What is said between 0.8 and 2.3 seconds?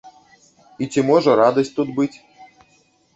І ці можа радасць тут быць?